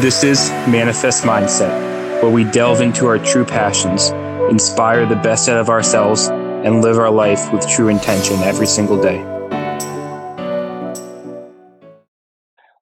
[0.00, 4.10] This is Manifest Mindset, where we delve into our true passions,
[4.50, 9.00] inspire the best out of ourselves, and live our life with true intention every single
[9.00, 9.22] day.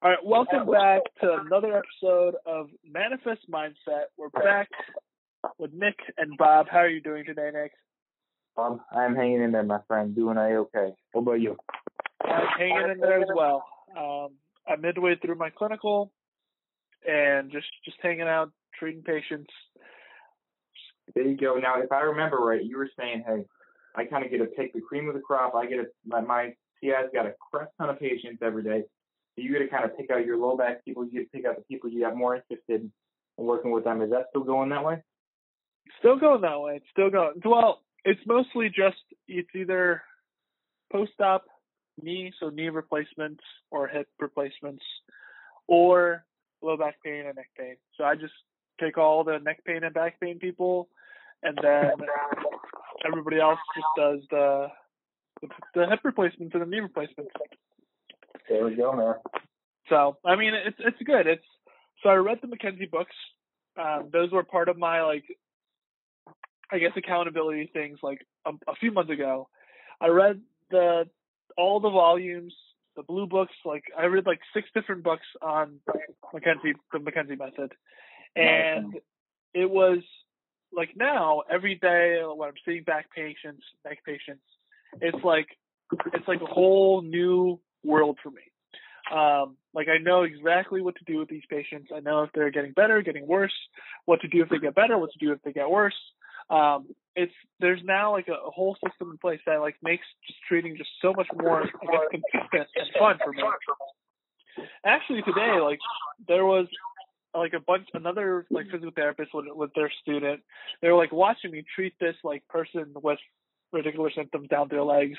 [0.03, 4.07] All right, welcome back to another episode of Manifest Mindset.
[4.19, 4.69] We're back
[5.57, 6.67] with Nick and Bob.
[6.69, 7.71] How are you doing today, Nick?
[8.57, 10.17] Um, I'm hanging in there, my friend.
[10.17, 10.95] Doing a okay.
[11.13, 11.59] What about you?
[12.25, 13.65] I'm hanging in there as well.
[13.97, 14.31] Um,
[14.67, 16.11] I'm midway through my clinical,
[17.09, 19.51] and just just hanging out, treating patients.
[21.15, 21.57] There you go.
[21.57, 23.45] Now, if I remember right, you were saying, hey,
[23.95, 25.55] I kind of get to pick the cream of the crop.
[25.55, 28.83] I get a my, my CI's got a crap ton of patients every day.
[29.35, 31.05] So you get to kind of pick out your low back people.
[31.05, 32.91] You get to pick out the people you have more interested
[33.39, 34.01] in working with them.
[34.03, 35.03] Is that still going that way?
[35.99, 36.77] Still going that way.
[36.77, 37.35] It's still going.
[37.45, 38.97] Well, it's mostly just
[39.29, 40.03] it's either
[40.93, 41.45] post-op
[42.01, 44.83] knee, so knee replacements or hip replacements,
[45.67, 46.25] or
[46.65, 47.77] low back pain and neck pain.
[47.97, 48.35] So I just
[48.81, 50.89] take all the neck pain and back pain people,
[51.43, 51.93] and then
[53.07, 54.69] everybody else just does the
[55.43, 57.33] the, the hip replacements and the knee replacements.
[58.49, 59.15] There we go, man.
[59.89, 61.27] So I mean, it's it's good.
[61.27, 61.45] It's
[62.03, 63.15] so I read the McKenzie books.
[63.77, 65.25] Um, those were part of my like,
[66.71, 67.99] I guess accountability things.
[68.03, 69.49] Like a, a few months ago,
[70.01, 71.05] I read the
[71.57, 72.55] all the volumes,
[72.97, 73.55] the blue books.
[73.65, 75.81] Like I read like six different books on
[76.35, 77.73] McKenzie, the McKenzie method,
[78.37, 78.95] and
[79.53, 79.99] it was
[80.73, 84.45] like now every day when I'm seeing back patients, neck patients,
[85.01, 85.47] it's like
[86.13, 88.43] it's like a whole new world for me.
[89.13, 91.91] Um, like I know exactly what to do with these patients.
[91.95, 93.53] I know if they're getting better, getting worse,
[94.07, 95.95] what to do if they get better, what to do if they get worse.
[96.49, 100.77] Um, it's there's now like a, whole system in place that like makes just treating
[100.77, 101.71] just so much more guess,
[102.11, 103.43] consistent and fun for me.
[104.85, 105.79] Actually, today like
[106.27, 106.67] there was
[107.35, 110.41] like a bunch another like physical therapist with, with their student.
[110.83, 113.19] They were like watching me treat this like person with
[113.75, 115.19] radicular symptoms down their legs,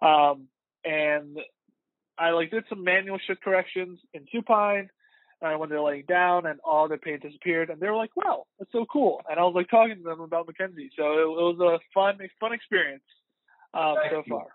[0.00, 0.48] um,
[0.84, 1.38] and
[2.18, 4.90] I like did some manual shift corrections in supine
[5.42, 7.70] uh, when they're laying down, and all their pain disappeared.
[7.70, 10.20] And they were like, "Wow, that's so cool!" And I was like talking to them
[10.20, 13.04] about McKenzie, so it, it was a fun, fun experience
[13.74, 14.46] um, so far.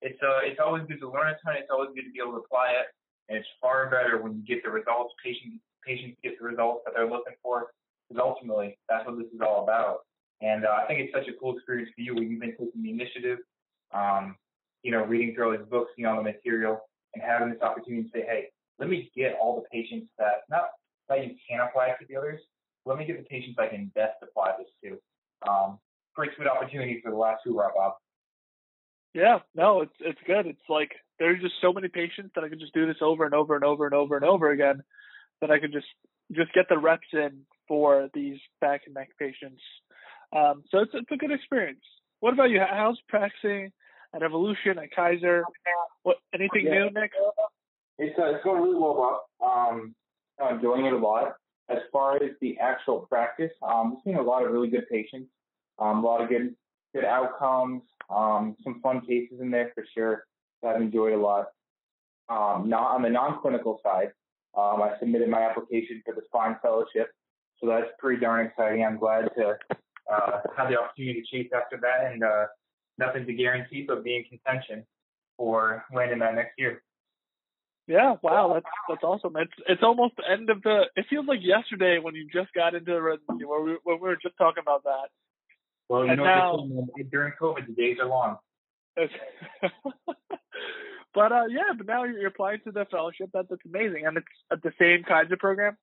[0.00, 1.56] It's uh, it's always good to learn a ton.
[1.58, 2.86] It's always good to be able to apply it,
[3.28, 5.14] and it's far better when you get the results.
[5.22, 7.72] Patients patients get the results that they're looking for.
[8.08, 10.00] Because ultimately, that's what this is all about.
[10.40, 12.82] And uh, I think it's such a cool experience for you when you've been taking
[12.82, 13.38] the initiative,
[13.94, 14.36] um,
[14.82, 16.80] you know, reading through all these books, seeing all the material,
[17.14, 18.48] and having this opportunity to say, hey,
[18.82, 20.70] let me get all the patients that not
[21.08, 22.40] that you can apply to the others.
[22.84, 25.48] Let me get the patients I can best apply this to.
[25.48, 25.78] Um,
[26.16, 27.92] pretty sweet opportunity for the last two, Rob Bob.
[29.14, 30.46] Yeah, no, it's it's good.
[30.46, 33.34] It's like there's just so many patients that I can just do this over and
[33.34, 34.82] over and over and over and over again
[35.40, 35.86] that I could just
[36.32, 39.62] just get the reps in for these back and neck patients.
[40.34, 41.84] Um, so it's it's a good experience.
[42.18, 42.60] What about you?
[42.68, 43.70] How's practicing
[44.12, 45.44] at Evolution at Kaiser?
[46.02, 46.86] What anything Yeah.
[46.86, 47.12] new, Nick?
[47.98, 49.68] It's uh, it's going really well, Bob.
[49.70, 49.94] Um,
[50.40, 51.36] I'm enjoying it a lot.
[51.68, 55.30] As far as the actual practice, um, we're seeing a lot of really good patients,
[55.78, 56.54] um, a lot of good
[56.94, 60.24] good outcomes, um, some fun cases in there for sure.
[60.62, 61.48] that I've enjoyed a lot.
[62.28, 64.12] Um, not on the non-clinical side,
[64.56, 67.10] um, I submitted my application for the spine fellowship,
[67.58, 68.84] so that's pretty darn exciting.
[68.84, 69.56] I'm glad to
[70.12, 72.46] uh, have the opportunity to chase after that, and uh,
[72.98, 74.84] nothing's a guarantee, but be in contention
[75.36, 76.82] for landing that next year.
[77.92, 79.34] Yeah, wow, that's that's awesome.
[79.36, 80.84] It's it's almost the end of the.
[80.96, 84.08] It feels like yesterday when you just got into the residency, where we when we
[84.08, 85.08] were just talking about that.
[85.90, 88.38] Well, you And know, now- what they say, during COVID, the days are long.
[91.14, 93.28] But uh, yeah, but now you're applying to the fellowship.
[93.34, 95.76] That, that's amazing, and it's at the same Kaiser program.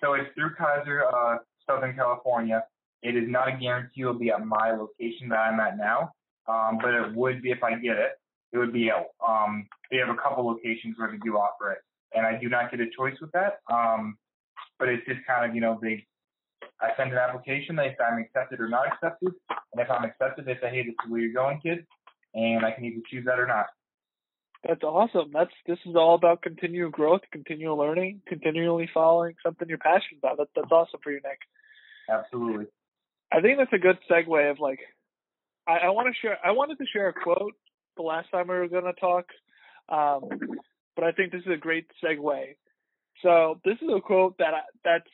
[0.00, 1.38] So it's through Kaiser, uh,
[1.68, 2.62] Southern California.
[3.02, 6.12] It is not a guarantee it'll be at my location that I'm at now,
[6.46, 8.12] um, but it would be if I get it.
[8.56, 9.08] It would be out.
[9.20, 11.78] um, they have a couple locations where they do offer it,
[12.14, 13.60] and I do not get a choice with that.
[13.70, 14.16] Um,
[14.78, 16.06] but it's just kind of, you know, they,
[16.80, 20.46] I send an application, they say I'm accepted or not accepted, and if I'm accepted,
[20.46, 21.86] they say, hey, this is where you're going, kid,
[22.34, 23.66] and I can either choose that or not.
[24.66, 25.32] That's awesome.
[25.34, 30.38] That's this is all about continual growth, continual learning, continually following something you're passionate about.
[30.38, 31.40] That, that's awesome for you, Nick.
[32.08, 32.66] Absolutely.
[33.30, 34.80] I think that's a good segue of like,
[35.68, 36.38] I, I want to share.
[36.42, 37.52] I wanted to share a quote
[37.96, 39.26] the last time we were going to talk,
[39.88, 40.28] um,
[40.94, 42.56] but I think this is a great segue.
[43.22, 45.08] So this is a quote that I, that's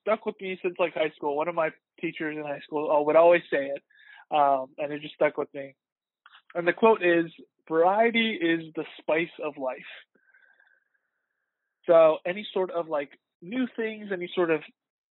[0.00, 1.36] stuck with me since like high school.
[1.36, 3.82] One of my teachers in high school uh, would always say it,
[4.30, 5.74] um, and it just stuck with me.
[6.54, 7.26] And the quote is,
[7.68, 9.78] "Variety is the spice of life."
[11.86, 13.10] So any sort of like
[13.42, 14.60] new things, any sort of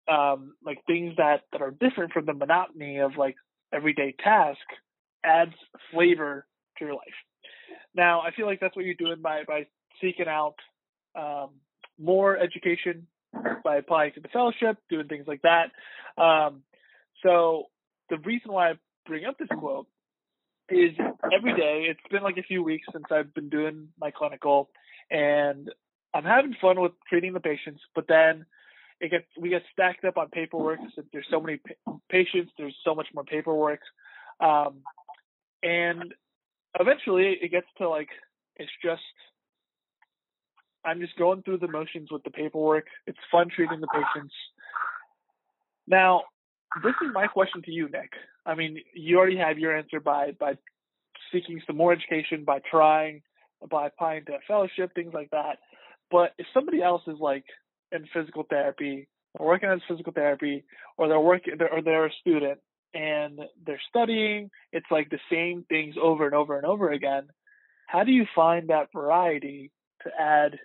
[0.07, 3.35] um, like things that that are different from the monotony of like
[3.73, 4.59] everyday task
[5.23, 5.53] adds
[5.91, 6.45] flavor
[6.83, 7.19] to your life.
[7.95, 9.67] Now, I feel like that's what you're doing by by
[10.01, 10.55] seeking out
[11.15, 11.49] um,
[11.99, 13.07] more education
[13.63, 15.71] by applying to the fellowship, doing things like that.
[16.21, 16.63] Um,
[17.23, 17.65] so
[18.09, 18.73] the reason why I
[19.05, 19.87] bring up this quote
[20.69, 20.91] is
[21.33, 21.87] every day.
[21.89, 24.69] It's been like a few weeks since I've been doing my clinical,
[25.09, 25.69] and
[26.13, 27.81] I'm having fun with treating the patients.
[27.95, 28.45] But then
[28.99, 30.79] it gets we get stacked up on paperwork.
[31.11, 32.51] There's so many pa- patients.
[32.57, 33.81] There's so much more paperwork,
[34.39, 34.81] um,
[35.61, 36.13] and
[36.79, 38.09] eventually it gets to like
[38.57, 39.01] it's just
[40.85, 42.85] I'm just going through the motions with the paperwork.
[43.07, 44.33] It's fun treating the patients.
[45.87, 46.23] Now,
[46.83, 48.11] this is my question to you, Nick.
[48.45, 50.57] I mean, you already have your answer by by
[51.31, 53.21] seeking some more education, by trying,
[53.69, 55.57] by applying to a fellowship, things like that.
[56.11, 57.45] But if somebody else is like
[57.91, 60.63] in physical therapy, or working as physical therapy,
[60.97, 62.59] or they're working, or they're a student
[62.93, 67.27] and they're studying, it's like the same things over and over and over again.
[67.87, 69.71] How do you find that variety
[70.03, 70.59] to add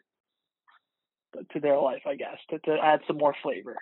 [1.52, 3.76] to their life, I guess, to, to add some more flavor?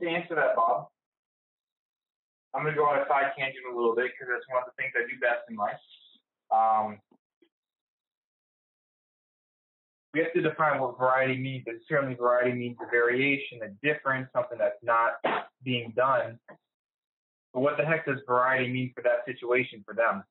[0.00, 0.88] To answer that, Bob,
[2.54, 4.68] I'm going to go on a side tangent a little bit because that's one of
[4.68, 5.78] the things I do best in life.
[6.50, 6.98] Um,
[10.14, 14.28] we have to define what variety means, and certainly variety means a variation, a difference,
[14.34, 15.12] something that's not
[15.64, 16.38] being done.
[17.54, 20.22] But what the heck does variety mean for that situation for them?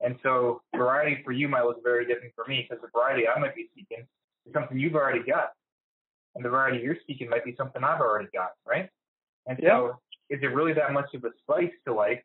[0.00, 3.38] And so variety for you might look very different for me because the variety I
[3.38, 4.06] might be seeking
[4.46, 5.52] is something you've already got.
[6.34, 8.88] And the variety you're seeking might be something I've already got, right?
[9.46, 9.70] And Yeah.
[9.70, 10.00] so
[10.30, 12.24] is it really that much of a spice to like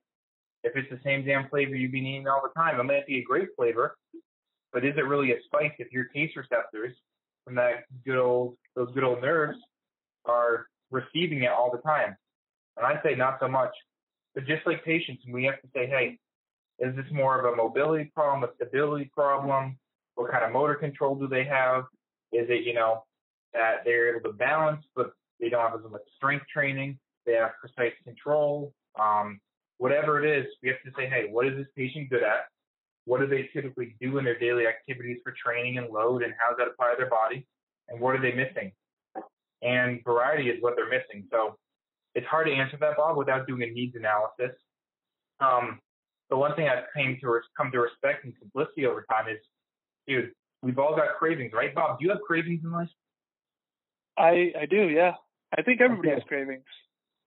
[0.63, 2.79] if it's the same damn flavor you've been eating all the time?
[2.79, 3.97] It might be a great flavor,
[4.73, 6.95] but is it really a spice if your taste receptors
[7.45, 9.57] from that good old those good old nerves
[10.25, 12.15] are receiving it all the time?
[12.77, 13.71] And I'd say not so much.
[14.33, 16.17] But just like patients, we have to say, hey,
[16.79, 19.77] is this more of a mobility problem, a stability problem?
[20.15, 21.83] What kind of motor control do they have?
[22.31, 23.03] Is it, you know,
[23.53, 26.97] that they're able to balance, but they don't have as much strength training?
[27.27, 28.73] They have precise control.
[28.99, 29.39] Um,
[29.77, 32.47] whatever it is, we have to say, hey, what is this patient good at?
[33.05, 36.49] What do they typically do in their daily activities for training and load, and how
[36.49, 37.45] does that apply to their body?
[37.89, 38.71] And what are they missing?
[39.61, 41.27] And variety is what they're missing.
[41.31, 41.57] So
[42.15, 44.57] it's hard to answer that, Bob, without doing a needs analysis.
[45.39, 45.79] Um,
[46.29, 49.39] the one thing I've came to res- come to respect and simplicity over time is,
[50.07, 51.99] dude, we've all got cravings, right, Bob?
[51.99, 52.89] Do you have cravings in life?
[54.17, 55.13] I I do, yeah.
[55.57, 56.19] I think everybody Okay.
[56.19, 56.63] has cravings.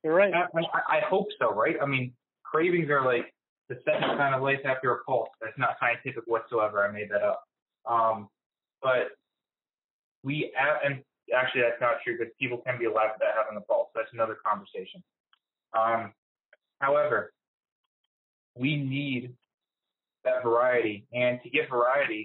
[0.03, 0.33] You're right.
[0.33, 1.77] I, I, I hope so, right?
[1.83, 2.13] I mean,
[2.45, 3.33] cravings are like
[3.69, 5.29] the second sign of life after a pulse.
[5.41, 6.87] That's not scientific whatsoever.
[6.87, 7.43] I made that up.
[7.89, 8.29] Um,
[8.83, 9.09] but
[10.23, 11.03] we and
[11.37, 13.89] actually that's not true because people can be alive without having a pulse.
[13.95, 15.03] That's another conversation.
[15.77, 16.13] Um,
[16.81, 17.33] however,
[18.57, 19.35] we need
[20.25, 22.25] that variety, and to get variety,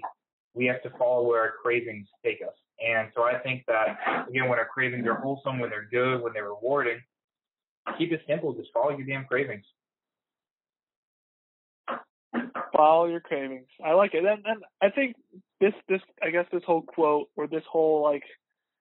[0.54, 2.54] we have to follow where our cravings take us.
[2.84, 3.98] And so I think that
[4.28, 7.00] again, when our cravings are wholesome, when they're good, when they're rewarding,
[7.98, 8.52] keep it simple.
[8.52, 9.64] Just follow your damn cravings.
[12.74, 13.66] Follow your cravings.
[13.84, 14.24] I like it.
[14.24, 15.16] And and I think
[15.60, 18.22] this this I guess this whole quote or this whole like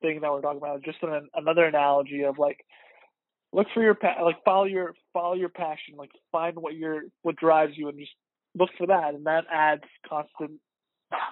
[0.01, 2.65] thing that we're talking about is just an, another analogy of like
[3.53, 7.35] look for your pa- like follow your follow your passion like find what your what
[7.35, 8.11] drives you and just
[8.57, 10.51] look for that and that adds constant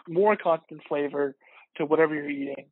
[0.08, 1.36] more constant flavor
[1.78, 2.66] to whatever you're eating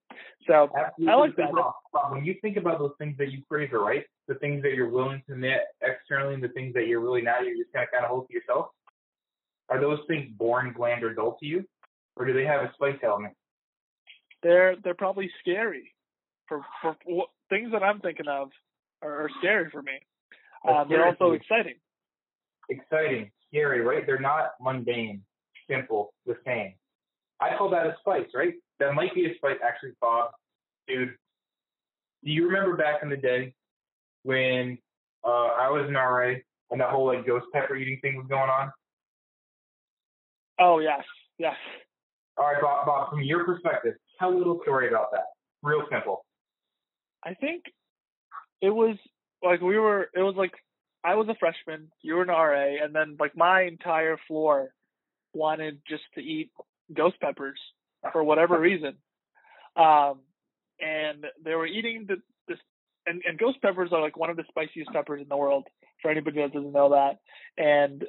[0.47, 1.13] so Absolutely.
[1.13, 1.51] I like that.
[1.51, 4.03] Bob, when you think about those things that you crave, right?
[4.27, 7.43] The things that you're willing to admit externally and the things that you're really not,
[7.43, 8.67] you're just gonna kind of hold to yourself.
[9.69, 11.65] Are those things born bland, or dull to you,
[12.15, 13.33] or do they have a spice element?
[14.43, 15.93] they're they're probably scary
[16.47, 18.49] for for what, things that I'm thinking of
[19.01, 19.93] are, are scary for me
[20.67, 21.75] um, they're also exciting
[22.69, 24.05] Exciting, scary, right?
[24.05, 25.21] They're not mundane,
[25.69, 26.73] simple, the same.
[27.39, 28.55] I call that a spice, right?
[28.79, 29.55] That might be a spice.
[29.65, 30.31] Actually, Bob,
[30.85, 31.15] dude,
[32.25, 33.53] do you remember back in the day
[34.23, 34.77] when
[35.23, 36.33] uh, I was an RA
[36.71, 38.69] and that whole like ghost pepper eating thing was going on?
[40.59, 41.03] Oh yes
[41.37, 41.55] yes
[42.37, 45.25] All right, Bob, Bob, from your perspective, tell a little story about that.
[45.63, 46.23] Real simple.
[47.23, 47.63] I think
[48.61, 48.97] it was
[49.43, 50.09] like we were.
[50.13, 50.53] It was like
[51.03, 54.69] I was a freshman, you were an RA, and then like my entire floor
[55.33, 56.51] wanted just to eat
[56.93, 57.59] ghost peppers
[58.11, 58.95] for whatever reason.
[59.75, 60.19] Um,
[60.79, 62.15] and they were eating the
[62.47, 62.57] this
[63.05, 65.65] and, and ghost peppers are like one of the spiciest peppers in the world.
[66.01, 67.17] For anybody that doesn't know that,
[67.57, 68.05] and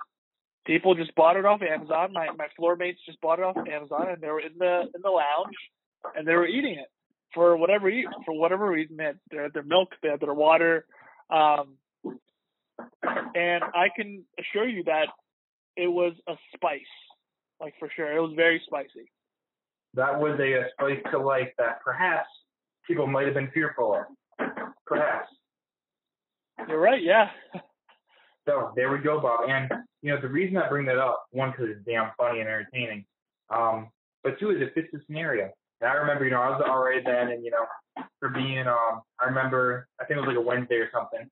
[0.69, 2.13] people just bought it off Amazon.
[2.13, 5.03] My my floor mates just bought it off Amazon, and they were in the in
[5.03, 5.57] the lounge,
[6.15, 6.87] and they were eating it
[7.35, 7.91] for whatever
[8.25, 8.97] for whatever reason.
[8.99, 10.85] They had their, their milk, they had their water,
[11.31, 11.79] um,
[13.35, 15.07] and I can assure you that
[15.77, 16.81] it was a spice,
[17.61, 18.15] like for sure.
[18.15, 19.11] It was very spicy.
[19.95, 22.29] That was a, a spice to life that perhaps
[22.87, 24.47] people might have been fearful of.
[24.87, 25.29] Perhaps.
[26.69, 27.03] You're right.
[27.03, 27.31] Yeah.
[28.49, 29.41] So there we go, Bob.
[29.49, 32.49] And you know the reason I bring that up, one, because it's damn funny and
[32.49, 33.05] entertaining,
[33.51, 33.91] um,
[34.25, 35.51] but two, is it fits the scenario.
[35.83, 37.67] And I remember, you know, I was already then, and you know,
[38.19, 41.29] for being, um, I remember, I think it was like a Wednesday or something.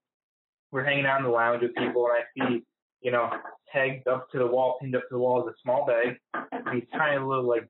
[0.73, 2.65] We're hanging out in the lounge with people, and I see,
[3.01, 3.31] you know,
[3.73, 6.19] tagged up to the wall, pinned up to the wall is a small bag,
[6.71, 7.67] these tiny little like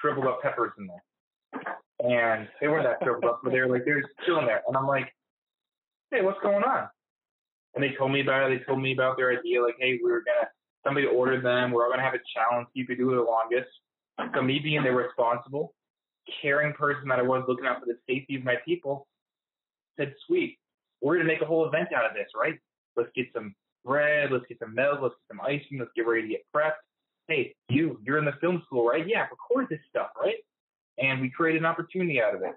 [0.00, 1.76] shriveled up peppers in there.
[1.98, 4.62] And they weren't that shriveled up, but they were like they're still in there.
[4.68, 5.12] And I'm like,
[6.12, 6.88] hey, what's going on?
[7.74, 8.58] And they told me about it.
[8.58, 10.48] They told me about their idea, like, hey, we were gonna
[10.84, 11.70] somebody ordered them.
[11.70, 12.68] We're all gonna have a challenge.
[12.74, 13.70] You could do it the longest.
[14.34, 15.74] So me being the responsible,
[16.40, 19.08] caring person that I was, looking out for the safety of my people,
[19.98, 20.58] said, sweet,
[21.00, 22.58] we're gonna make a whole event out of this, right?
[22.96, 23.54] Let's get some
[23.84, 24.30] bread.
[24.30, 25.00] Let's get some milk.
[25.02, 25.78] Let's get some icing.
[25.78, 26.82] Let's get ready to get prepped.
[27.28, 29.06] Hey, you, you're in the film school, right?
[29.06, 30.36] Yeah, record this stuff, right?
[30.98, 32.54] And we created an opportunity out of it.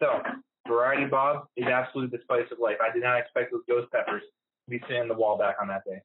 [0.00, 0.20] So,
[0.66, 2.76] Variety Bob is absolutely the spice of life.
[2.82, 4.22] I did not expect those ghost peppers
[4.70, 6.00] be sitting the wall back on that day.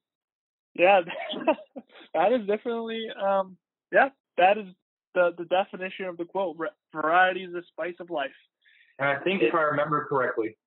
[0.76, 1.02] Yeah,
[2.14, 3.58] that is definitely um
[3.92, 4.66] yeah, that is
[5.14, 6.58] the the definition of the quote.
[6.94, 8.32] Variety is the spice of life.
[9.00, 10.58] And I think it, if I remember correctly,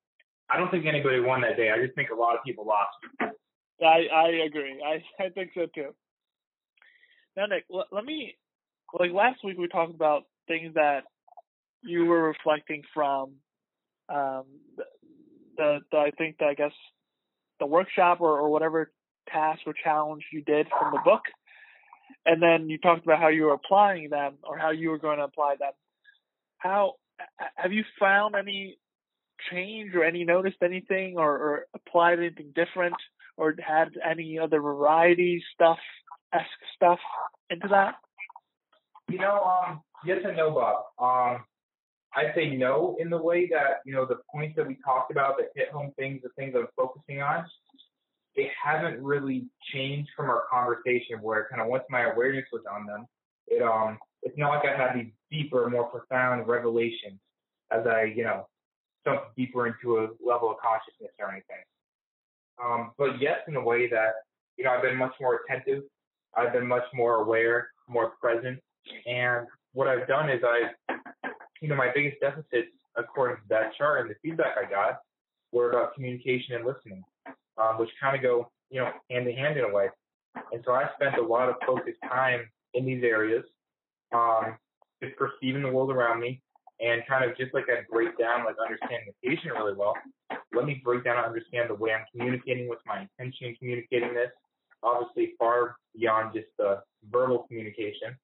[0.49, 1.71] I don't think anybody won that day.
[1.71, 3.33] I just think a lot of people lost.
[3.81, 4.81] I I agree.
[4.85, 5.93] I I think so too.
[7.35, 8.35] Now, Nick, let, let me
[8.97, 11.03] like last week we talked about things that
[11.83, 13.33] you were reflecting from
[14.09, 14.45] um
[14.77, 14.83] the,
[15.57, 16.71] the, the I think the, I guess
[17.59, 18.91] the workshop or, or whatever
[19.31, 21.21] task or challenge you did from the book.
[22.25, 25.17] And then you talked about how you were applying them or how you were going
[25.17, 25.71] to apply them.
[26.57, 26.93] How
[27.55, 28.77] have you found any
[29.51, 32.95] change or any noticed anything or, or applied anything different
[33.37, 35.77] or had any other variety stuff
[36.33, 36.45] esque
[36.75, 36.99] stuff
[37.49, 37.95] into that?
[39.09, 40.83] You know, um, yes and no, Bob.
[40.99, 41.45] Um,
[42.15, 45.37] I'd say no in the way that, you know, the points that we talked about
[45.37, 47.45] that hit home things, the things I'm focusing on,
[48.35, 52.85] they haven't really changed from our conversation where kind of once my awareness was on
[52.85, 53.05] them,
[53.47, 57.19] it um it's not like I had these deeper, more profound revelations
[57.71, 58.47] as I, you know,
[59.05, 61.63] jumped deeper into a level of consciousness or anything.
[62.63, 64.13] Um, but yes, in a way that,
[64.57, 65.83] you know, I've been much more attentive.
[66.35, 68.59] I've been much more aware, more present.
[69.05, 70.97] And what I've done is I've
[71.61, 74.99] you know, my biggest deficits, according to that chart and the feedback I got,
[75.51, 77.03] were about communication and listening,
[77.57, 79.87] um, which kind of go, you know, hand in hand in a way.
[80.51, 82.41] And so I spent a lot of focused time
[82.73, 83.43] in these areas,
[84.13, 84.57] um,
[85.01, 86.41] just perceiving the world around me
[86.79, 89.95] and kind of just like I break down, like understanding the patient really well.
[90.53, 94.13] Let me break down and understand the way I'm communicating, what's my intention in communicating
[94.13, 94.29] this.
[94.83, 98.15] Obviously, far beyond just the verbal communication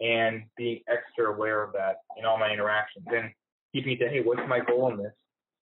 [0.00, 3.30] and being extra aware of that in all my interactions and
[3.72, 5.12] keeping to, hey, what's my goal in this?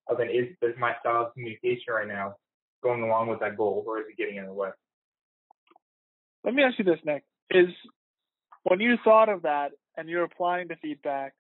[0.09, 2.35] And then is, is my style of communication right now
[2.83, 4.71] going along with that goal or is it getting in the way?
[6.45, 7.25] Let me ask you this, Nick.
[7.51, 7.69] Is
[8.65, 11.35] when you thought of that and you're applying the feedback,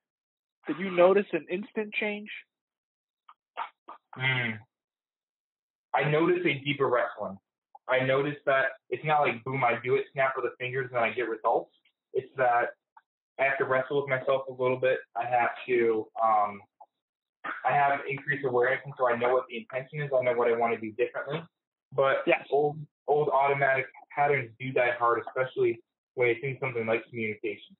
[0.66, 2.28] did you notice an instant change?
[4.18, 4.58] Mm.
[5.94, 7.38] I noticed a deeper wrestling.
[7.88, 10.98] I noticed that it's not like boom, I do it, snap of the fingers, and
[10.98, 11.70] I get results.
[12.14, 12.70] It's that
[13.38, 14.98] I have to wrestle with myself a little bit.
[15.16, 16.60] I have to um,
[17.64, 20.10] I have increased awareness, and so I know what the intention is.
[20.16, 21.42] I know what I want to do differently.
[21.94, 22.46] But yes.
[22.50, 25.80] old old automatic patterns do die hard, especially
[26.14, 27.76] when it's in something like communication.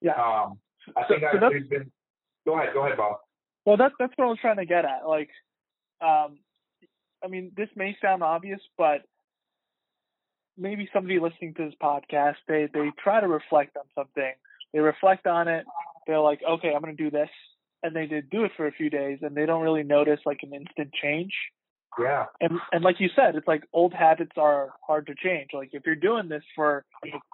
[0.00, 0.12] Yeah.
[0.12, 0.58] Um,
[0.96, 1.90] I so, think so I've been.
[2.46, 2.74] Go ahead.
[2.74, 3.18] Go ahead, Bob.
[3.64, 5.06] Well, that's that's what I was trying to get at.
[5.06, 5.30] Like,
[6.00, 6.38] um,
[7.22, 9.02] I mean, this may sound obvious, but
[10.56, 14.32] maybe somebody listening to this podcast, they they try to reflect on something
[14.72, 15.64] they reflect on it.
[16.06, 17.28] They're like, okay, I'm going to do this.
[17.82, 20.40] And they did do it for a few days and they don't really notice like
[20.42, 21.32] an instant change.
[21.98, 22.26] Yeah.
[22.40, 25.50] And and like you said, it's like old habits are hard to change.
[25.52, 26.84] Like if you're doing this for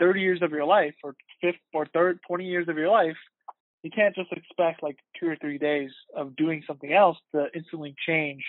[0.01, 3.17] 30 years of your life or fifth or third 20 years of your life,
[3.83, 7.95] you can't just expect like two or three days of doing something else to instantly
[8.07, 8.43] change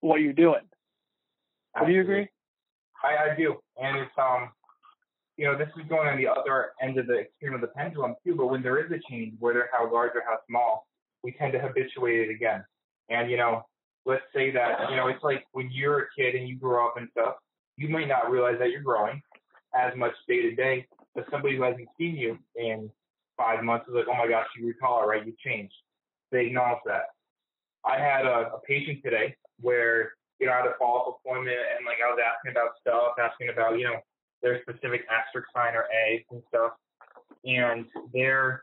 [0.00, 0.60] what you're doing.
[1.84, 2.28] Do you agree?
[3.02, 4.50] I, I do, and it's um
[5.36, 8.14] you know, this is going on the other end of the extreme of the pendulum
[8.24, 8.34] too.
[8.36, 10.86] But when there is a change, whether how large or how small,
[11.22, 12.64] we tend to habituate it again.
[13.08, 13.62] And you know,
[14.06, 16.96] let's say that you know, it's like when you're a kid and you grow up
[16.96, 17.34] and stuff,
[17.76, 19.20] you might not realize that you're growing.
[19.74, 20.86] as much day to day.
[21.14, 22.90] But somebody who hasn't seen you in
[23.36, 25.24] five months is like, oh my gosh, you grew taller, right?
[25.24, 25.74] You changed.
[26.32, 27.14] They acknowledge that.
[27.84, 31.56] I had a, a patient today where you know I had a follow up appointment
[31.56, 34.00] and like I was asking about stuff, asking about you know
[34.44, 36.72] their specific asterisk sign or A and stuff,
[37.44, 38.62] and they're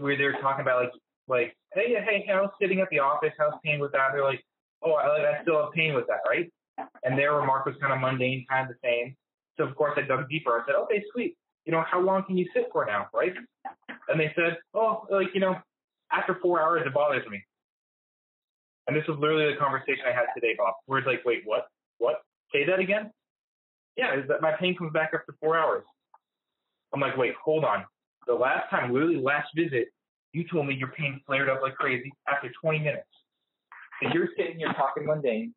[0.00, 0.92] where they're talking about like
[1.28, 4.08] like hey hey was sitting at the office, how's pain with that?
[4.12, 4.44] They're like
[4.82, 6.52] oh I I still have pain with that, right?
[7.04, 9.14] And their remark was kind of mundane, kind of the same.
[9.56, 10.60] So of course I dug deeper.
[10.60, 13.32] I said okay sweet, you know how long can you sit for now, right?
[14.08, 15.56] And they said oh like you know
[16.10, 17.42] after four hours it bothers me.
[18.88, 20.72] And this was literally the conversation I had today, Bob.
[20.86, 21.68] Where it's like, wait, what?
[21.98, 22.22] What?
[22.50, 23.10] Say that again?
[23.98, 25.82] Yeah, is that my pain comes back after four hours.
[26.94, 27.84] I'm like, wait, hold on.
[28.28, 29.88] The last time, literally last visit,
[30.32, 33.08] you told me your pain flared up like crazy after 20 minutes.
[34.00, 35.52] So you're sitting here talking mundane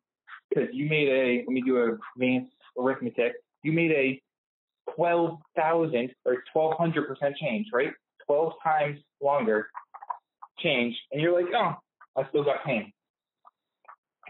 [0.48, 4.20] because you made a, let me do a advanced arithmetic, you made a
[4.96, 7.92] 12,000 or 1,200% change, right?
[8.26, 9.68] 12 times longer
[10.58, 10.96] change.
[11.12, 11.74] And you're like, oh,
[12.20, 12.92] I still got pain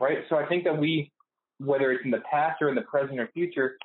[0.03, 0.19] right?
[0.29, 1.12] So I think that we,
[1.65, 3.77] whether it's in the past or in the present or future,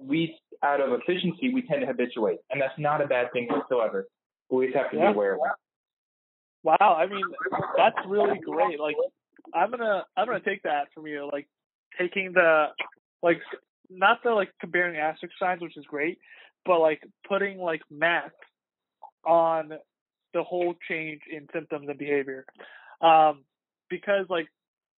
[0.00, 4.06] we, out of efficiency, we tend to habituate, and that's not a bad thing whatsoever.
[4.50, 5.08] We just have to yeah.
[5.08, 5.56] be aware of that.
[6.62, 7.24] Wow, I mean,
[7.76, 8.78] that's really great.
[8.78, 8.96] Like,
[9.54, 11.28] I'm gonna, I'm gonna take that from you.
[11.32, 11.48] Like,
[11.98, 12.66] taking the,
[13.22, 13.40] like,
[13.90, 16.18] not the like comparing asterisk signs, which is great,
[16.64, 18.30] but like putting like math
[19.26, 19.72] on
[20.32, 22.46] the whole change in symptoms and behavior.
[23.00, 23.44] Um,
[23.88, 24.46] because like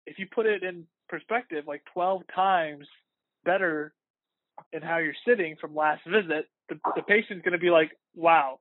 [0.06, 2.88] if you put it in perspective, like 12 times
[3.44, 3.92] better
[4.72, 8.58] in how you're sitting from last visit, the, the patient's going to be like, wow,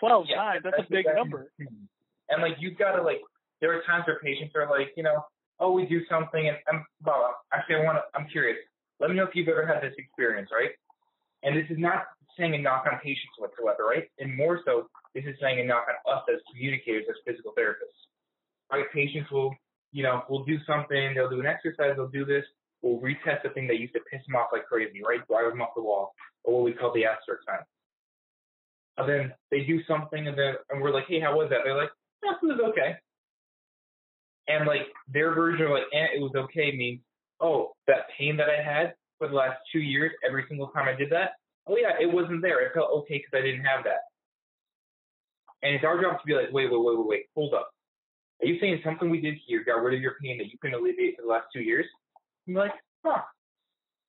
[0.00, 1.52] 12 yeah, times, that's, that's a big number.
[1.62, 1.86] Hmm,
[2.28, 3.22] and like, you've got to like,
[3.60, 5.22] there are times where patients are like, you know,
[5.60, 8.58] oh, we do something and, blah, actually, I want to, I'm curious.
[8.98, 10.74] Let me know if you've ever had this experience, right?
[11.44, 12.06] And this is not
[12.36, 14.10] saying a knock on patients whatsoever, right?
[14.18, 17.94] And more so, this is saying a knock on us as communicators, as physical therapists.
[18.72, 18.86] Right?
[18.92, 19.54] Patients will
[19.92, 22.44] you know, we'll do something, they'll do an exercise, they'll do this,
[22.82, 25.26] we'll retest the thing that used to piss them off like crazy, right?
[25.28, 27.58] Drive them off the wall, or what we call the asterisk sign.
[28.98, 31.60] And then they do something, and then and we're like, hey, how was that?
[31.64, 31.90] They're like,
[32.22, 32.96] yeah, it was okay.
[34.48, 37.00] And like their version of like, eh, it was okay means,
[37.40, 40.98] oh, that pain that I had for the last two years, every single time I
[40.98, 41.32] did that,
[41.66, 42.64] oh yeah, it wasn't there.
[42.66, 44.02] It felt okay because I didn't have that.
[45.62, 47.70] And it's our job to be like, wait, wait, wait, wait, wait, hold up.
[48.42, 50.78] Are you saying something we did here got rid of your pain that you couldn't
[50.78, 51.86] alleviate for the last two years?
[52.48, 52.72] I'm like,
[53.04, 53.22] huh.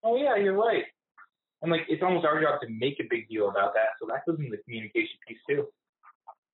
[0.03, 0.83] Oh yeah, you're right.
[1.63, 3.95] I'm like, it's almost our job to make a big deal about that.
[4.01, 5.67] So that goes in the communication piece too.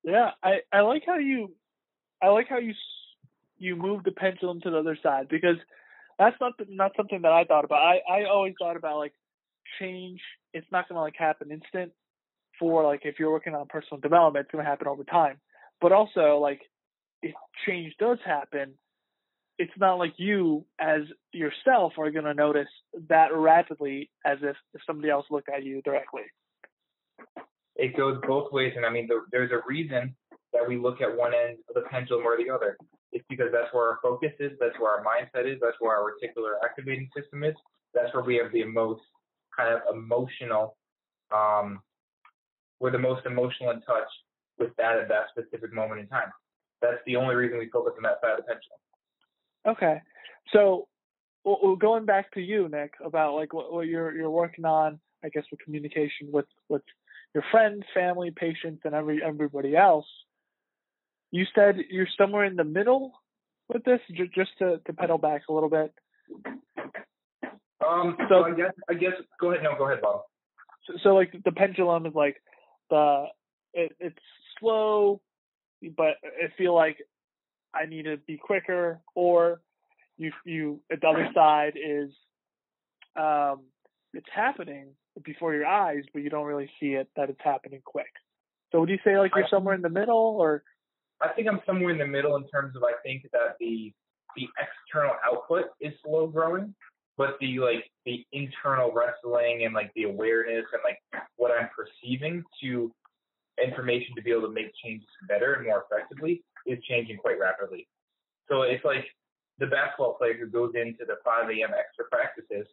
[0.04, 1.52] Yeah, I I like how you,
[2.22, 2.74] I like how you
[3.58, 5.56] you move the pendulum to the other side because
[6.18, 7.80] that's not not something that I thought about.
[7.80, 9.14] I I always thought about like
[9.80, 10.20] change.
[10.52, 11.92] It's not gonna like happen instant.
[12.58, 15.38] For like if you're working on personal development, it's gonna happen over time.
[15.80, 16.60] But also like
[17.22, 17.34] if
[17.66, 18.74] change does happen,
[19.58, 21.02] it's not like you as
[21.32, 22.68] yourself are going to notice
[23.08, 26.22] that rapidly as if, if somebody else looked at you directly.
[27.76, 30.14] It goes both ways, and I mean, the, there's a reason
[30.52, 32.76] that we look at one end of the pendulum or the other.
[33.12, 36.10] It's because that's where our focus is, that's where our mindset is, that's where our
[36.10, 37.54] reticular activating system is.
[37.92, 39.02] That's where we have the most
[39.56, 40.76] kind of emotional,
[41.34, 41.80] um,
[42.78, 44.08] we're the most emotional in touch
[44.58, 46.30] with that at that specific moment in time
[46.80, 48.80] that's the only reason we focus on that side of the pendulum.
[49.66, 50.00] Okay,
[50.52, 50.88] so
[51.44, 55.28] well, going back to you, Nick, about like what, what you're you're working on, I
[55.28, 56.82] guess with communication with with
[57.34, 60.06] your friends, family, patients, and every everybody else.
[61.30, 63.12] You said you're somewhere in the middle
[63.68, 64.00] with this,
[64.34, 65.94] just to to pedal back a little bit.
[67.86, 68.16] Um.
[68.18, 69.62] So, so I guess I guess go ahead.
[69.62, 70.22] No, go ahead, Bob.
[70.86, 72.36] So, so like the pendulum is like
[72.90, 73.26] the
[73.72, 74.18] it, it's
[74.58, 75.20] slow
[75.96, 76.98] but I feel like
[77.74, 79.60] I need to be quicker, or
[80.16, 82.10] you you the other side is
[83.16, 83.62] um,
[84.12, 84.88] it's happening
[85.24, 88.12] before your eyes, but you don't really see it that it's happening quick.
[88.72, 90.62] So would you say like you're somewhere in the middle, or?
[91.20, 93.92] I think I'm somewhere in the middle in terms of I think that the
[94.36, 96.74] the external output is slow growing,
[97.16, 100.98] but the like the internal wrestling and like the awareness and like
[101.36, 102.92] what I'm perceiving to
[103.64, 107.88] information to be able to make changes better and more effectively is changing quite rapidly.
[108.48, 109.04] So it's like
[109.58, 111.70] the basketball player who goes into the 5 a.m.
[111.76, 112.66] extra practices,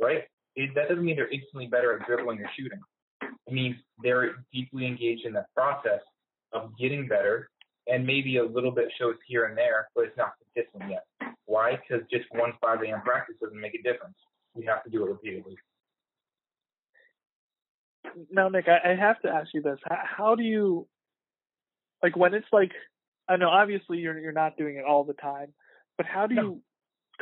[0.00, 0.24] right?
[0.56, 2.80] It, that doesn't mean they're instantly better at dribbling or shooting.
[3.22, 6.00] It means they're deeply engaged in the process
[6.52, 7.50] of getting better,
[7.86, 11.04] and maybe a little bit shows here and there, but it's not consistent yet.
[11.46, 11.76] Why?
[11.76, 13.00] Because just one 5 a.m.
[13.02, 14.16] practice doesn't make a difference.
[14.54, 15.56] We have to do it repeatedly.
[18.30, 20.86] Now, Nick, I, I have to ask you this: how, how do you,
[22.02, 22.72] like, when it's like,
[23.28, 25.52] I know obviously you're you're not doing it all the time,
[25.96, 26.42] but how do No.
[26.42, 26.62] you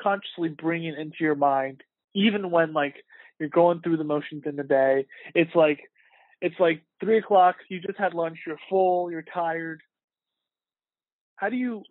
[0.02, 1.82] consciously bring it into your mind,
[2.14, 2.96] even when like
[3.38, 5.06] you're going through the motions in the day?
[5.34, 5.80] It's like,
[6.40, 7.56] it's like three o'clock.
[7.68, 8.38] You just had lunch.
[8.46, 9.10] You're full.
[9.10, 9.80] You're tired.
[11.36, 11.82] How do you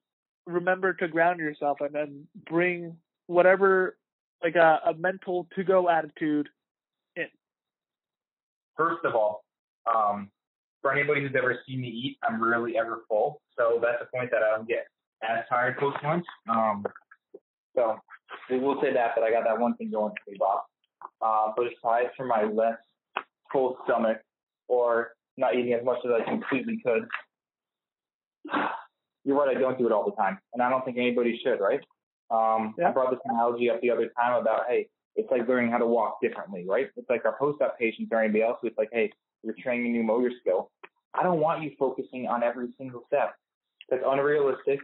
[0.46, 3.98] remember to ground yourself and then bring whatever
[4.44, 6.48] like a, a mental to go attitude
[8.78, 9.44] First of all,
[9.94, 10.30] um,
[10.82, 13.42] for anybody who's ever seen me eat, I'm rarely ever full.
[13.58, 14.88] So that's a point that I don't get
[15.24, 16.26] as tired post lunch.
[16.50, 16.86] Um,
[17.76, 17.98] so
[18.50, 20.62] we will say that, that I got that one thing going for me, Bob.
[21.22, 22.78] Uh, but aside from my less
[23.52, 24.18] full stomach
[24.68, 27.08] or not eating as much as I completely could,
[29.24, 30.38] you're right, I don't do it all the time.
[30.54, 31.82] And I don't think anybody should, right?
[32.30, 32.90] Um, Yeah.
[32.90, 35.86] I brought this analogy up the other time about, hey, it's like learning how to
[35.86, 36.90] walk differently, right?
[36.96, 39.12] It's like our post-op patients or anybody else who's like, hey,
[39.44, 40.72] you're training a new motor skill.
[41.14, 43.36] I don't want you focusing on every single step.
[43.90, 44.80] That's unrealistic.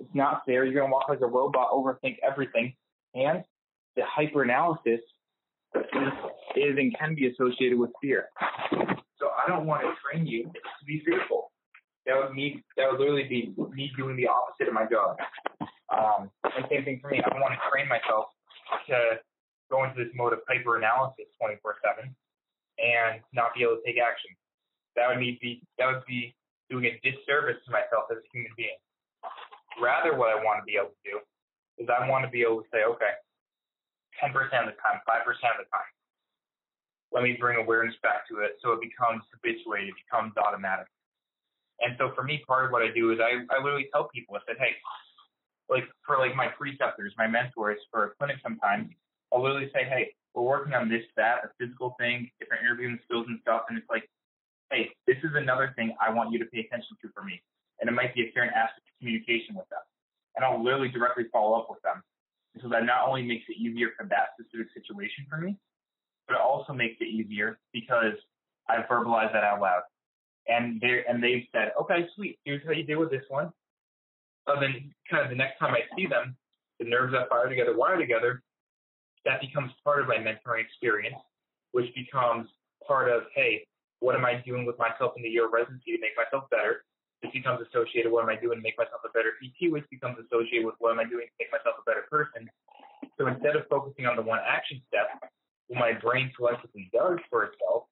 [0.00, 0.64] It's not fair.
[0.64, 2.74] You're gonna walk like a robot, overthink everything,
[3.14, 3.44] and
[3.96, 4.98] the hyperanalysis
[5.74, 6.12] is,
[6.56, 8.28] is and can be associated with fear.
[9.18, 11.52] So I don't want to train you to be fearful.
[12.06, 12.62] That would me.
[12.76, 15.16] That would literally be me doing the opposite of my job.
[15.88, 17.22] Um, and same thing for me.
[17.24, 18.26] I don't want to train myself
[18.88, 19.20] to
[19.70, 22.14] go into this mode of hyper analysis 24/7
[22.78, 24.30] and not be able to take action.
[24.96, 26.34] That would be that would be
[26.70, 28.78] doing a disservice to myself as a human being.
[29.80, 31.20] Rather, what I want to be able to do
[31.78, 33.16] is I want to be able to say, okay,
[34.20, 35.24] 10% of the time, 5%
[35.56, 35.92] of the time,
[37.12, 40.86] let me bring awareness back to it so it becomes habituated, it becomes automatic.
[41.80, 44.36] And so for me, part of what I do is I, I literally tell people,
[44.36, 44.76] I said, hey,
[45.72, 48.92] like for like my preceptors, my mentors for a clinic sometimes,
[49.32, 53.26] I'll literally say, hey, we're working on this, that, a physical thing, different interviewing skills
[53.28, 53.62] and stuff.
[53.68, 54.04] And it's like,
[54.70, 57.40] hey, this is another thing I want you to pay attention to for me.
[57.80, 59.80] And it might be a certain aspect of communication with them.
[60.36, 62.02] And I'll literally directly follow up with them.
[62.60, 65.56] So that not only makes it easier for that specific situation for me,
[66.28, 68.14] but it also makes it easier because
[68.68, 69.82] I've verbalized that out loud.
[70.48, 73.52] And they and they've said, okay, sweet, here's how you deal with this one.
[74.48, 76.36] So then kind of the next time I see them,
[76.78, 78.42] the nerves that fire together wire together,
[79.24, 81.16] that becomes part of my mentoring experience,
[81.70, 82.48] which becomes
[82.86, 83.66] part of, hey,
[84.00, 86.82] what am I doing with myself in the year of residency to make myself better?
[87.22, 89.86] This becomes associated with what am I doing to make myself a better PT, which
[89.90, 92.50] becomes associated with what am I doing to make myself a better person.
[93.16, 95.22] So instead of focusing on the one action step,
[95.68, 97.84] what my brain collectively does for itself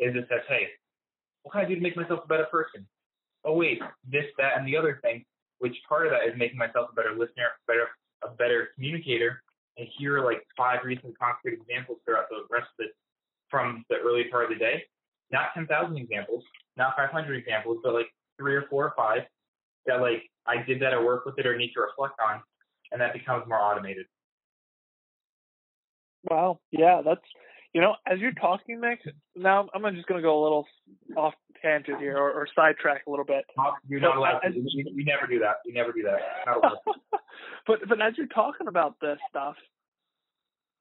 [0.00, 0.66] is it says, hey,
[1.42, 2.86] what can I do to make myself a better person?
[3.44, 3.80] Oh wait,
[4.10, 5.24] this, that, and the other thing,
[5.60, 7.86] which part of that is making myself a better listener, better
[8.24, 9.42] a better communicator,
[9.78, 12.92] and here are like five recent concrete examples throughout the rest of it
[13.50, 14.82] from the early part of the day.
[15.32, 16.42] Not 10,000 examples,
[16.76, 19.22] not 500 examples, but like three or four or five
[19.86, 22.40] that like I did that or work with it or need to reflect on,
[22.92, 24.06] and that becomes more automated.
[26.28, 26.60] Wow.
[26.70, 27.20] Yeah, that's
[27.72, 29.00] you know, as you're talking, Nick.
[29.36, 30.66] Now I'm just gonna go a little
[31.16, 33.44] off tangent here or, or sidetrack a little bit.
[33.88, 34.40] You're not allowed.
[34.40, 35.56] To, we, we never do that.
[35.66, 36.20] We never do that.
[37.66, 39.54] But but as you're talking about this stuff,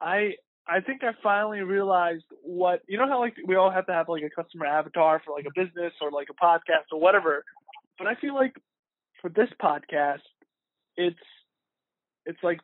[0.01, 0.35] I
[0.67, 4.09] I think I finally realized what you know how like we all have to have
[4.09, 7.43] like a customer avatar for like a business or like a podcast or whatever.
[7.97, 8.55] But I feel like
[9.21, 10.21] for this podcast,
[10.95, 11.19] it's
[12.25, 12.59] it's like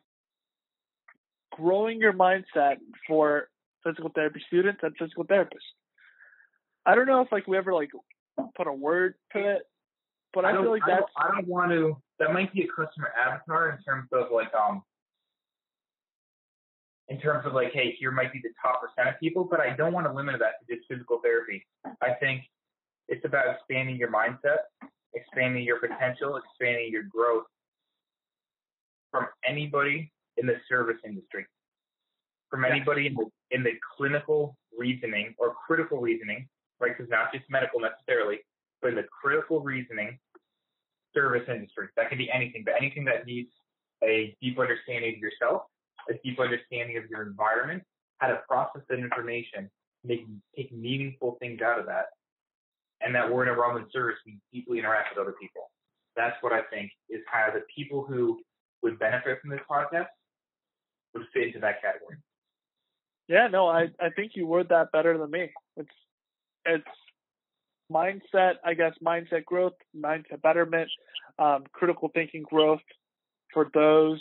[1.52, 2.76] growing your mindset
[3.06, 3.48] for
[3.84, 5.74] physical therapy students and physical therapists.
[6.86, 7.90] I don't know if like we ever like
[8.56, 9.62] put a word to it,
[10.32, 11.96] but I, don't, feel like I don't- I don't want to.
[12.18, 14.82] That might be a customer avatar in terms of like um.
[17.08, 19.76] In terms of like, hey, here might be the top percent of people, but I
[19.76, 21.64] don't want to limit that to just physical therapy.
[22.02, 22.42] I think
[23.08, 24.58] it's about expanding your mindset,
[25.14, 27.44] expanding your potential, expanding your growth
[29.12, 31.46] from anybody in the service industry,
[32.50, 36.48] from anybody in the, in the clinical reasoning or critical reasoning,
[36.80, 36.96] right?
[36.96, 38.38] Because not just medical necessarily,
[38.82, 40.18] but the critical reasoning
[41.14, 41.88] service industry.
[41.96, 43.50] That could be anything, but anything that needs
[44.04, 45.62] a deep understanding of yourself,
[46.10, 47.82] a deep understanding of your environment,
[48.18, 49.70] how to process that information,
[50.04, 52.06] make take meaningful things out of that,
[53.00, 55.70] and that we're in a realm of service we deeply interact with other people.
[56.16, 58.40] That's what I think is kind of the people who
[58.82, 60.08] would benefit from this podcast
[61.14, 62.16] would fit into that category.
[63.28, 65.50] Yeah, no, I I think you word that better than me.
[65.76, 65.88] It's
[66.66, 66.84] it's
[67.92, 70.90] mindset, I guess, mindset growth, mindset betterment,
[71.38, 72.80] um, critical thinking growth
[73.52, 74.20] for those,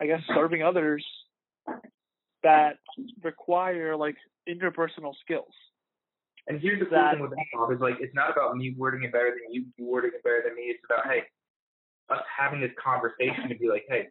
[0.00, 1.04] I guess, serving others
[2.42, 2.78] that
[3.22, 4.16] require like
[4.48, 5.52] interpersonal skills.
[6.46, 8.74] And here's the cool That- thing with that, Bob, is like it's not about me
[8.76, 10.62] wording it better than you, you wording it better than me.
[10.62, 11.24] It's about hey,
[12.08, 14.08] us having this conversation to be like, hey,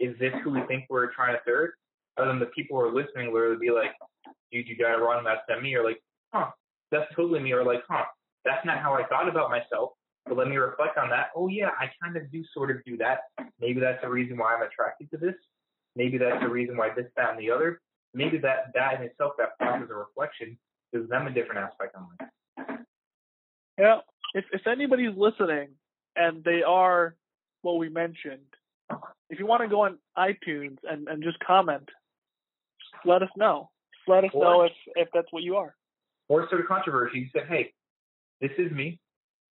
[0.00, 1.70] is this who we think we're trying to serve?
[2.16, 3.92] Other than the people who are listening, literally be like,
[4.52, 5.24] dude, you got it wrong.
[5.24, 5.74] That's not me.
[5.74, 6.50] Or like, huh,
[6.94, 7.52] that's totally me.
[7.52, 8.04] Or like, huh,
[8.44, 9.90] that's not how I thought about myself.
[10.26, 11.28] But let me reflect on that.
[11.36, 13.20] Oh yeah, I kind of do sort of do that.
[13.60, 15.34] Maybe that's the reason why I'm attracted to this.
[15.96, 17.80] Maybe that's the reason why this, that, and the other.
[18.14, 20.56] Maybe that that in itself, that process of reflection,
[20.92, 22.78] gives them a different aspect on life.
[23.78, 23.98] Yeah.
[24.34, 25.68] If if anybody's listening
[26.16, 27.16] and they are
[27.62, 28.46] what we mentioned,
[29.30, 31.88] if you want to go on iTunes and, and just comment,
[33.04, 33.70] let us know.
[34.06, 35.74] Let us know if, if that's what you are.
[36.28, 37.18] Or sort of controversy.
[37.20, 37.72] You said, hey,
[38.40, 38.98] this is me.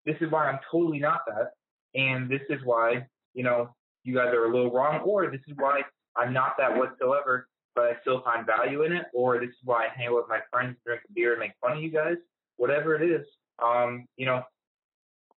[0.05, 1.51] This is why I'm totally not that.
[1.95, 5.01] And this is why, you know, you guys are a little wrong.
[5.01, 5.81] Or this is why
[6.15, 9.05] I'm not that whatsoever, but I still find value in it.
[9.13, 11.51] Or this is why I hang out with my friends, drink a beer, and make
[11.61, 12.17] fun of you guys.
[12.57, 13.25] Whatever it is,
[13.63, 14.43] um, you know,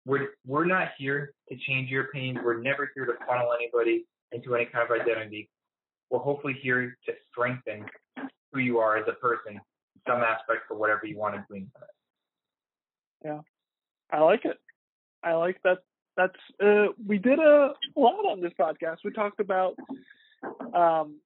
[0.07, 2.41] we're we're not here to change your opinions.
[2.45, 5.49] We're never here to funnel anybody into any kind of identity.
[6.11, 7.87] We're hopefully here to strengthen
[8.53, 9.61] who you are as a person,
[10.07, 13.27] some aspect for whatever you want to glean from it.
[13.27, 13.41] Yeah,
[14.11, 14.59] I like it.
[15.23, 15.79] I like that.
[16.17, 18.99] That's uh, we did a lot on this podcast.
[19.05, 19.75] We talked about
[20.75, 21.17] um,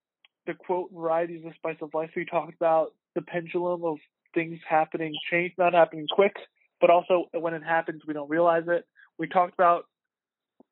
[0.47, 2.11] the quote varieties of spice of life.
[2.17, 3.99] We talked about the pendulum of
[4.35, 6.37] things happening, change not happening quick,
[6.81, 8.87] but also when it happens, we don't realize it.
[9.19, 9.85] We talked about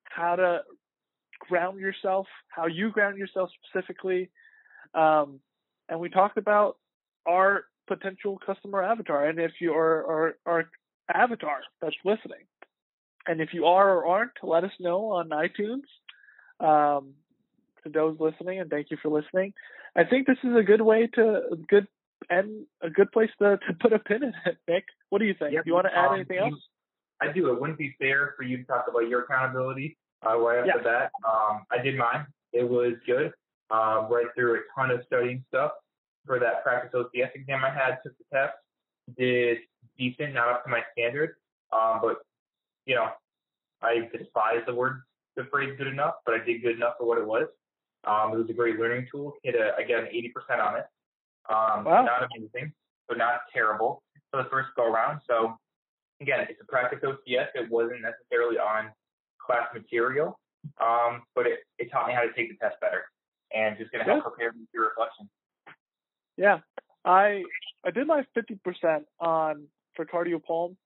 [0.04, 0.60] how to
[1.40, 4.30] ground yourself, how you ground yourself specifically,
[4.94, 5.40] um,
[5.88, 6.76] and we talked about
[7.26, 10.64] our potential customer avatar, and if you are our
[11.12, 12.44] avatar that's listening.
[13.28, 15.82] And if you are or aren't, let us know on iTunes.
[16.58, 17.14] Um,
[17.84, 19.52] to those listening, and thank you for listening.
[19.94, 21.86] I think this is a good way to a good
[22.30, 24.56] and a good place to, to put a pin in it.
[24.68, 25.52] Nick, what do you think?
[25.52, 25.64] Yep.
[25.64, 26.54] Do you want to add Um, anything else?
[27.20, 27.52] I do.
[27.52, 29.96] It wouldn't be fair for you to talk about your accountability
[30.26, 30.76] uh, right after Yeah.
[30.78, 31.12] the bat.
[31.26, 32.26] Um, I did mine.
[32.52, 33.32] It was good.
[33.70, 35.72] Um, read through a ton of studying stuff
[36.26, 37.98] for that practice OCS exam I had.
[38.02, 38.54] Took the test.
[39.16, 39.58] Did
[39.98, 41.36] decent, not up to my standard.
[41.72, 42.18] Um, but
[42.86, 43.08] you know,
[43.82, 45.02] I despise the word,
[45.36, 47.46] the phrase "good enough," but I did good enough for what it was.
[48.04, 49.34] Um, it was a great learning tool.
[49.42, 50.86] Hit a, I got an 80% on it.
[51.48, 52.04] Um, Wow.
[52.04, 52.72] Not amazing,
[53.08, 55.20] but not terrible for the first go around.
[55.26, 55.56] So
[56.20, 57.48] again, it's a practice OCS.
[57.54, 58.90] It wasn't necessarily on
[59.44, 60.38] class material,
[60.80, 63.04] um, but it, it taught me how to take the test better
[63.54, 65.28] and just going to help prepare me for reflection.
[66.36, 66.58] Yeah,
[67.04, 67.42] I
[67.84, 70.76] I did my fifty percent on for cardio pulm,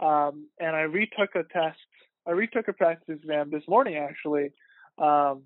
[0.00, 1.78] um, and I retook a test.
[2.26, 4.52] I retook a practice exam this morning actually.
[4.98, 5.44] Um,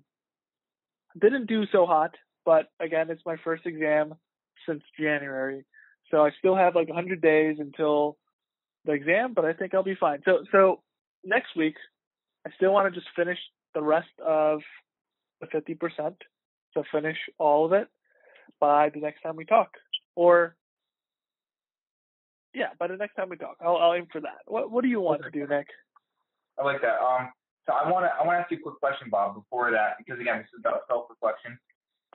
[1.19, 2.15] didn't do so hot,
[2.45, 4.15] but again, it's my first exam
[4.67, 5.63] since January,
[6.11, 8.17] so I still have like 100 days until
[8.85, 10.21] the exam, but I think I'll be fine.
[10.25, 10.81] So so
[11.23, 11.75] next week,
[12.45, 13.39] I still want to just finish
[13.73, 14.61] the rest of
[15.41, 16.15] the 50%.
[16.73, 17.87] So finish all of it
[18.59, 19.69] by the next time we talk,
[20.15, 20.55] or
[22.53, 24.39] yeah, by the next time we talk, I'll, I'll aim for that.
[24.45, 25.67] What What do you want to do, Nick?
[26.59, 26.99] I like that.
[27.03, 27.29] Um,
[27.65, 29.97] so I want to I want to ask you a quick question, Bob, before that,
[29.97, 31.57] because again, this is about self reflection.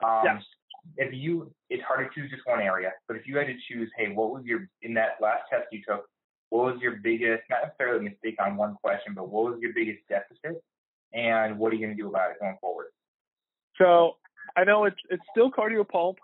[0.03, 0.43] Um, Yes.
[0.97, 3.91] If you, it's hard to choose just one area, but if you had to choose,
[3.99, 6.09] hey, what was your in that last test you took?
[6.49, 9.99] What was your biggest, not necessarily mistake on one question, but what was your biggest
[10.09, 10.63] deficit,
[11.13, 12.87] and what are you going to do about it going forward?
[13.77, 14.17] So
[14.57, 16.17] I know it's it's still cardio pulm.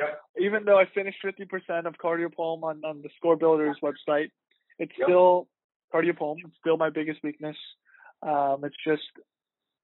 [0.00, 0.20] Yep.
[0.40, 4.30] Even though I finished 50% of cardio pulm on, on the Scorebuilders website,
[4.78, 5.06] it's Yep.
[5.06, 5.48] still
[5.92, 6.38] cardio pulm.
[6.44, 7.56] It's still my biggest weakness.
[8.22, 9.02] Um, it's just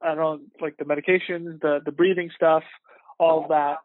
[0.03, 2.65] I don't know, like the medications, the the breathing stuff,
[3.19, 3.79] all of that.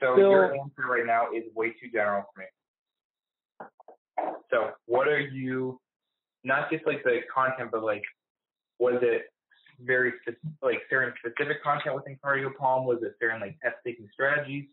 [0.00, 3.68] So Still- your answer right now is way too general for me.
[4.50, 5.78] So what are you,
[6.44, 8.02] not just like the content, but like,
[8.78, 9.22] was it
[9.84, 12.86] very spec- like certain specific content within Cardio Pulm?
[12.86, 14.66] Was it certain like test taking strategies?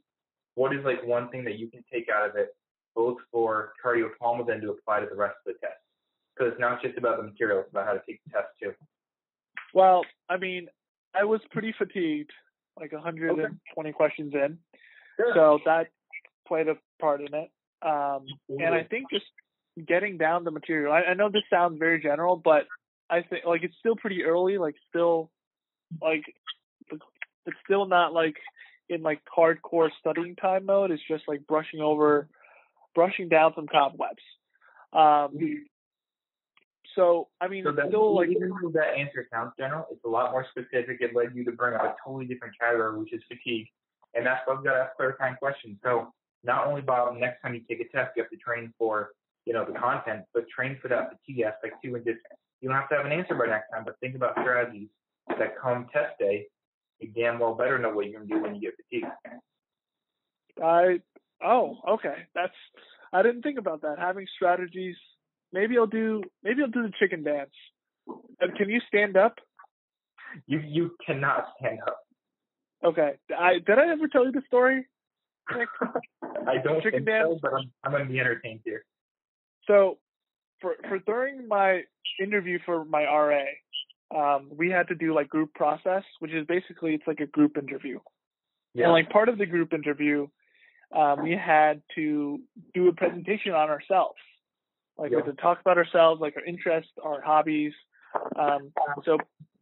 [0.56, 2.56] What is like one thing that you can take out of it,
[2.96, 5.80] both for Cardio Pulm, and then to apply to the rest of the test?
[6.36, 8.74] Because it's not just about the material; it's about how to take the test too.
[9.74, 10.68] Well, I mean,
[11.14, 12.32] I was pretty fatigued,
[12.80, 14.58] like 120 questions in,
[15.34, 15.88] so that
[16.48, 17.52] played a part in it.
[17.82, 19.26] Um, and I think just
[19.88, 20.92] getting down the material.
[20.92, 22.66] I, I know this sounds very general, but
[23.10, 24.58] I think like it's still pretty early.
[24.58, 25.30] Like still,
[26.02, 26.24] like
[26.92, 28.36] it's still not like
[28.90, 30.92] in like hardcore studying time mode.
[30.92, 32.28] It's just like brushing over,
[32.96, 34.24] brushing down some cobwebs.
[34.94, 35.38] Um,
[36.96, 40.10] so I mean, So that, still like even though that answer sounds general, it's a
[40.10, 40.98] lot more specific.
[41.00, 43.68] It led you to bring up a totally different category, which is fatigue.
[44.14, 45.78] And that's why we've got to ask clarifying questions.
[45.84, 46.12] So
[46.44, 49.12] not only, Bob, next time you take a test, you have to train for
[49.48, 51.96] you know, the content, but train for that fatigue aspect too.
[51.96, 52.20] And just
[52.62, 54.90] you don't have to have an answer by next time, but think about strategies
[55.28, 56.48] that come test day.
[57.00, 59.12] You damn well better know what you're gonna do when you get fatigued.
[60.64, 61.00] I
[61.44, 62.16] oh okay.
[62.34, 62.54] That's
[63.14, 64.00] I didn't think about that.
[64.00, 64.96] Having strategies.
[65.54, 67.52] Maybe I'll do maybe I'll do the chicken dance.
[68.40, 69.36] And can you stand up?
[70.48, 72.00] You you cannot stand up.
[72.84, 73.14] Okay.
[73.38, 74.88] I did I ever tell you the story?
[75.56, 75.70] Nick?
[76.48, 77.30] I don't Chicken think dance?
[77.30, 78.84] so, but I'm I'm gonna be entertained here.
[79.68, 80.00] So
[80.62, 81.82] for for during my
[82.22, 83.44] interview for my RA,
[84.16, 87.58] um, we had to do like group process, which is basically it's like a group
[87.58, 88.00] interview.
[88.74, 88.86] Yeah.
[88.86, 90.28] And like part of the group interview,
[90.96, 92.40] um, we had to
[92.74, 94.20] do a presentation on ourselves.
[94.98, 97.74] Like we had to talk about ourselves, like our interests, our hobbies.
[98.38, 98.72] Um,
[99.06, 99.18] so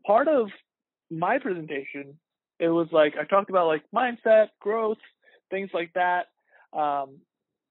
[0.06, 0.48] part of
[1.12, 2.18] my presentation,
[2.60, 4.98] it was like I talked about like mindset, growth,
[5.50, 6.28] things like that.
[6.78, 7.20] Um,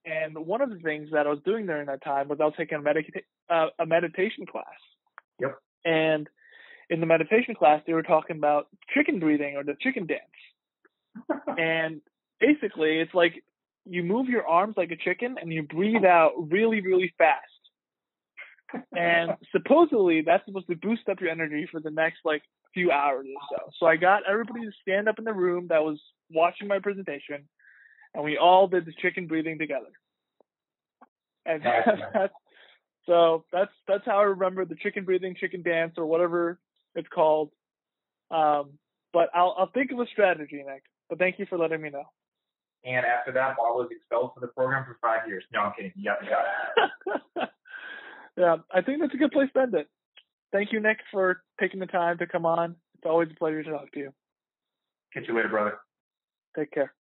[0.05, 2.55] and one of the things that I was doing during that time was I was
[2.57, 4.65] taking a, medita- uh, a meditation class.
[5.41, 5.59] Yep.
[5.85, 6.29] And
[6.91, 11.41] in the meditation class, they were talking about chicken breathing or the chicken dance.
[11.59, 12.01] and
[12.41, 13.43] basically, it's like
[13.87, 17.41] you move your arms like a chicken and you breathe out really, really fast.
[18.93, 22.43] And supposedly, that's supposed to boost up your energy for the next like
[22.75, 23.71] few hours or so.
[23.79, 27.49] So I got everybody to stand up in the room that was watching my presentation,
[28.15, 29.91] and we all did the chicken breathing together.
[31.47, 32.35] And that's, that's
[33.07, 36.59] so that's that's how I remember the chicken breathing, chicken dance, or whatever
[36.95, 37.51] it's called.
[38.31, 38.79] Um,
[39.13, 40.85] but I'll I'll think of a strategy, Nick.
[41.11, 42.05] But thank you for letting me know.
[42.85, 45.45] and after that, Bob was expelled from the program for five years.
[45.53, 45.93] No, I'm kidding.
[46.03, 46.19] Got
[47.37, 47.49] it.
[48.39, 49.89] yeah, I think that's a good place to end it.
[50.51, 52.77] Thank you, Nick, for taking the time to come on.
[52.97, 54.15] It's always a pleasure to talk to you.
[55.13, 55.75] Catch you later, brother.
[56.57, 56.95] Take care.